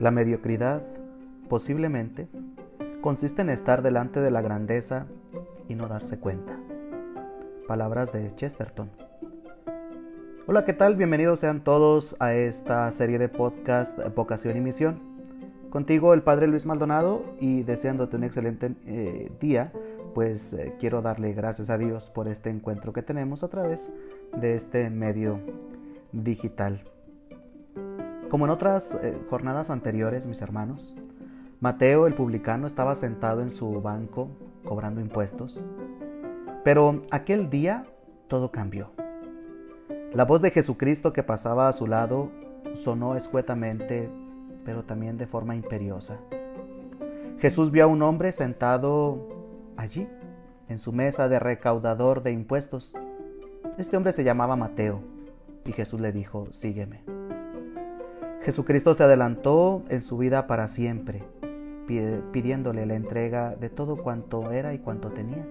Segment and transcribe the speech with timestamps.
[0.00, 0.82] La mediocridad,
[1.48, 2.28] posiblemente,
[3.00, 5.06] consiste en estar delante de la grandeza
[5.66, 6.58] y no darse cuenta.
[7.66, 8.90] Palabras de Chesterton.
[10.46, 10.96] Hola, ¿qué tal?
[10.96, 15.00] Bienvenidos sean todos a esta serie de podcast Vocación y Misión.
[15.70, 19.72] Contigo el Padre Luis Maldonado y deseándote un excelente eh, día,
[20.16, 23.90] pues eh, quiero darle gracias a Dios por este encuentro que tenemos a través
[24.34, 25.40] de este medio
[26.10, 26.84] digital.
[28.30, 30.96] Como en otras eh, jornadas anteriores, mis hermanos,
[31.60, 34.30] Mateo el publicano estaba sentado en su banco
[34.64, 35.66] cobrando impuestos,
[36.64, 37.84] pero aquel día
[38.26, 38.92] todo cambió.
[40.14, 42.30] La voz de Jesucristo que pasaba a su lado
[42.72, 44.08] sonó escuetamente,
[44.64, 46.16] pero también de forma imperiosa.
[47.38, 49.35] Jesús vio a un hombre sentado
[49.76, 50.08] allí,
[50.68, 52.94] en su mesa de recaudador de impuestos.
[53.78, 55.00] Este hombre se llamaba Mateo,
[55.64, 57.02] y Jesús le dijo, sígueme.
[58.42, 61.24] Jesucristo se adelantó en su vida para siempre,
[62.32, 65.46] pidiéndole la entrega de todo cuanto era y cuanto tenía.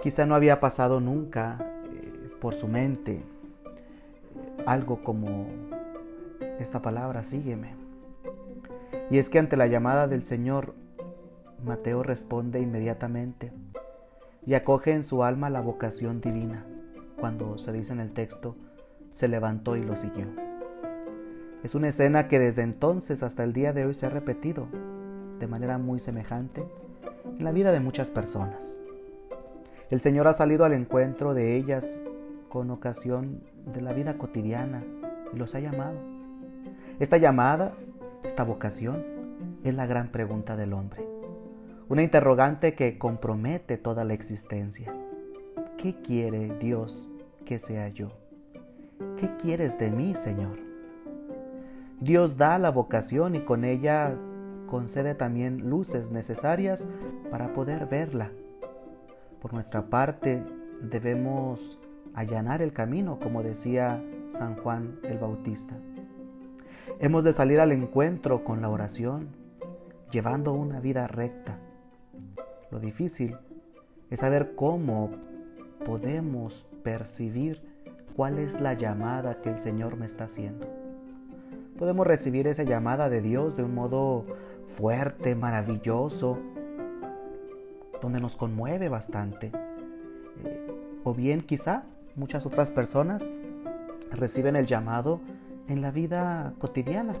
[0.00, 3.22] Quizá no había pasado nunca eh, por su mente
[4.66, 5.46] algo como
[6.58, 7.74] esta palabra, sígueme.
[9.10, 10.74] Y es que ante la llamada del Señor,
[11.64, 13.52] Mateo responde inmediatamente
[14.44, 16.64] y acoge en su alma la vocación divina.
[17.18, 18.56] Cuando se dice en el texto,
[19.10, 20.26] se levantó y lo siguió.
[21.64, 24.68] Es una escena que desde entonces hasta el día de hoy se ha repetido
[25.40, 26.64] de manera muy semejante
[27.38, 28.78] en la vida de muchas personas.
[29.90, 32.00] El Señor ha salido al encuentro de ellas
[32.48, 33.40] con ocasión
[33.72, 34.84] de la vida cotidiana
[35.32, 35.98] y los ha llamado.
[37.00, 37.72] Esta llamada,
[38.22, 39.04] esta vocación,
[39.64, 41.15] es la gran pregunta del hombre.
[41.88, 44.92] Una interrogante que compromete toda la existencia.
[45.78, 47.08] ¿Qué quiere Dios
[47.44, 48.08] que sea yo?
[49.16, 50.58] ¿Qué quieres de mí, Señor?
[52.00, 54.16] Dios da la vocación y con ella
[54.66, 56.88] concede también luces necesarias
[57.30, 58.32] para poder verla.
[59.40, 60.42] Por nuestra parte,
[60.82, 61.78] debemos
[62.14, 65.76] allanar el camino, como decía San Juan el Bautista.
[66.98, 69.28] Hemos de salir al encuentro con la oración,
[70.10, 71.60] llevando una vida recta.
[72.70, 73.36] Lo difícil
[74.10, 75.10] es saber cómo
[75.84, 77.62] podemos percibir
[78.14, 80.66] cuál es la llamada que el Señor me está haciendo
[81.76, 84.24] podemos recibir esa llamada de Dios de un modo
[84.68, 86.38] fuerte, maravilloso,
[88.00, 89.52] donde nos conmueve bastante.
[90.44, 91.84] Eh, o bien quizá
[92.14, 93.32] muchas otras personas
[94.10, 95.20] reciben el llamado
[95.68, 97.14] en la vida cotidiana,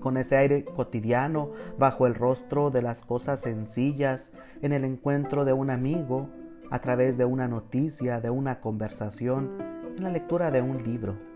[0.00, 5.52] con ese aire cotidiano, bajo el rostro de las cosas sencillas, en el encuentro de
[5.52, 6.28] un amigo,
[6.70, 9.58] a través de una noticia, de una conversación,
[9.96, 11.30] en la lectura de un libro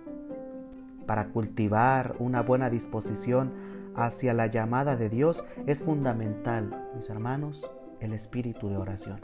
[1.06, 3.52] para cultivar una buena disposición
[3.94, 7.70] hacia la llamada de Dios es fundamental, mis hermanos,
[8.00, 9.20] el espíritu de oración.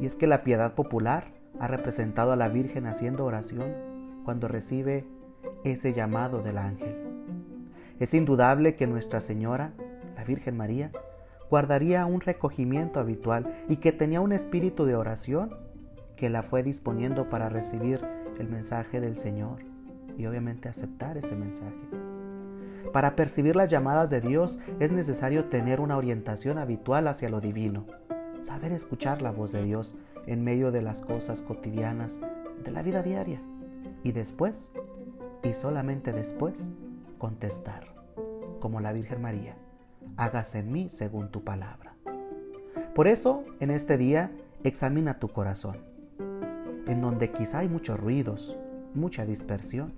[0.00, 3.74] Y es que la piedad popular ha representado a la Virgen haciendo oración
[4.24, 5.06] cuando recibe
[5.64, 7.09] ese llamado del ángel.
[8.00, 9.74] Es indudable que Nuestra Señora,
[10.16, 10.90] la Virgen María,
[11.50, 15.54] guardaría un recogimiento habitual y que tenía un espíritu de oración
[16.16, 18.00] que la fue disponiendo para recibir
[18.38, 19.58] el mensaje del Señor
[20.16, 21.76] y obviamente aceptar ese mensaje.
[22.90, 27.84] Para percibir las llamadas de Dios es necesario tener una orientación habitual hacia lo divino,
[28.40, 29.94] saber escuchar la voz de Dios
[30.26, 32.22] en medio de las cosas cotidianas
[32.64, 33.42] de la vida diaria
[34.02, 34.72] y después,
[35.42, 36.70] y solamente después,
[37.20, 37.94] contestar,
[38.58, 39.54] como la Virgen María,
[40.16, 41.94] hágase en mí según tu palabra.
[42.96, 44.32] Por eso, en este día,
[44.64, 45.76] examina tu corazón,
[46.88, 48.58] en donde quizá hay muchos ruidos,
[48.94, 49.92] mucha dispersión.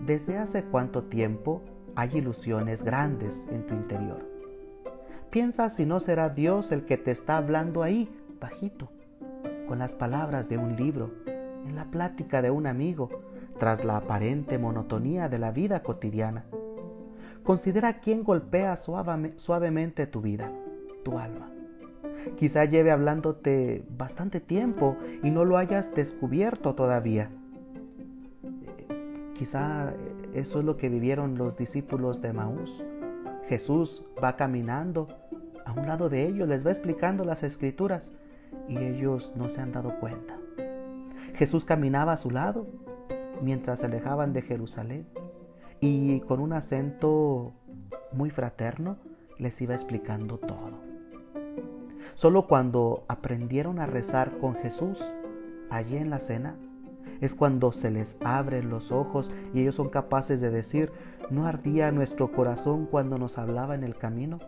[0.00, 1.62] ¿Desde hace cuánto tiempo
[1.94, 4.28] hay ilusiones grandes en tu interior?
[5.30, 8.10] Piensa si no será Dios el que te está hablando ahí,
[8.40, 8.90] bajito,
[9.68, 13.08] con las palabras de un libro, en la plática de un amigo,
[13.64, 16.44] tras la aparente monotonía de la vida cotidiana.
[17.44, 20.52] Considera quién golpea suavemente tu vida,
[21.02, 21.48] tu alma.
[22.36, 27.30] Quizá lleve hablándote bastante tiempo y no lo hayas descubierto todavía.
[29.32, 29.94] Quizá
[30.34, 32.84] eso es lo que vivieron los discípulos de Maús.
[33.48, 35.08] Jesús va caminando
[35.64, 38.12] a un lado de ellos, les va explicando las escrituras
[38.68, 40.36] y ellos no se han dado cuenta.
[41.34, 42.66] Jesús caminaba a su lado
[43.42, 45.06] mientras se alejaban de Jerusalén
[45.80, 47.52] y con un acento
[48.12, 48.96] muy fraterno
[49.38, 50.82] les iba explicando todo.
[52.14, 55.02] Solo cuando aprendieron a rezar con Jesús
[55.70, 56.56] allí en la cena?
[57.20, 60.92] Es cuando se les abren los ojos y ellos son capaces de decir,
[61.30, 64.40] ¿no ardía nuestro corazón cuando nos hablaba en el camino?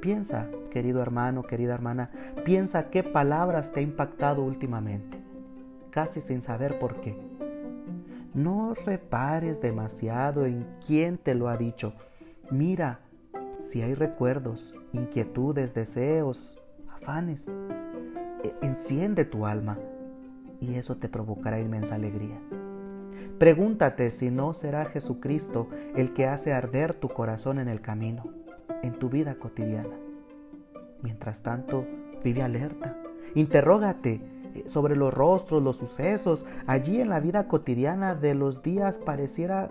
[0.00, 2.10] Piensa, querido hermano, querida hermana,
[2.44, 5.18] piensa qué palabras te ha impactado últimamente,
[5.90, 7.16] casi sin saber por qué.
[8.34, 11.94] No repares demasiado en quién te lo ha dicho.
[12.50, 12.98] Mira
[13.60, 16.60] si hay recuerdos, inquietudes, deseos,
[16.92, 17.48] afanes.
[18.42, 19.78] E, enciende tu alma
[20.60, 22.38] y eso te provocará inmensa alegría.
[23.38, 28.24] Pregúntate si no será Jesucristo el que hace arder tu corazón en el camino,
[28.82, 29.96] en tu vida cotidiana.
[31.02, 31.86] Mientras tanto,
[32.22, 32.96] vive alerta.
[33.34, 34.20] Interrógate
[34.66, 36.46] sobre los rostros, los sucesos.
[36.66, 39.68] Allí en la vida cotidiana de los días pareciera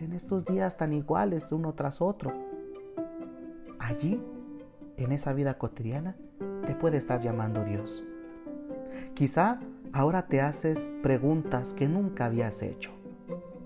[0.00, 2.32] en estos días tan iguales uno tras otro.
[3.78, 4.20] Allí,
[4.96, 6.16] en esa vida cotidiana,
[6.66, 8.04] te puede estar llamando Dios.
[9.14, 9.60] Quizá
[9.92, 12.90] ahora te haces preguntas que nunca habías hecho.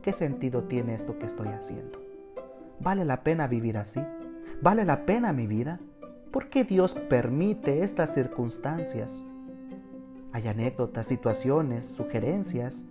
[0.03, 2.01] ¿Qué sentido tiene esto que estoy haciendo?
[2.79, 4.01] ¿Vale la pena vivir así?
[4.63, 5.81] ¿Vale la pena mi vida?
[6.31, 9.25] ¿Por qué Dios permite estas circunstancias?
[10.33, 12.85] Hay anécdotas, situaciones, sugerencias,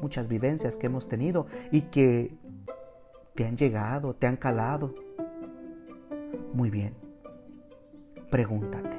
[0.00, 2.36] muchas vivencias que hemos tenido y que
[3.34, 4.94] te han llegado, te han calado.
[6.52, 6.94] Muy bien,
[8.30, 8.96] pregúntate,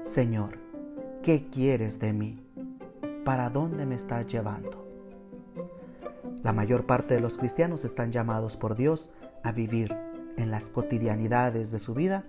[0.00, 0.58] Señor,
[1.22, 2.46] ¿qué quieres de mí?
[3.24, 4.82] ¿Para dónde me estás llevando?
[6.42, 9.12] La mayor parte de los cristianos están llamados por Dios
[9.44, 9.96] a vivir
[10.36, 12.24] en las cotidianidades de su vida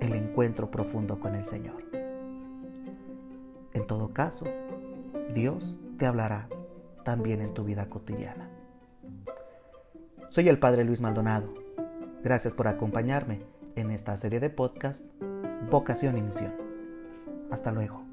[0.00, 2.03] el encuentro profundo con el Señor.
[3.84, 4.46] En todo caso,
[5.34, 6.48] Dios te hablará
[7.04, 8.48] también en tu vida cotidiana.
[10.30, 11.52] Soy el Padre Luis Maldonado.
[12.22, 13.42] Gracias por acompañarme
[13.76, 15.04] en esta serie de podcast
[15.70, 16.54] Vocación y Misión.
[17.50, 18.03] Hasta luego.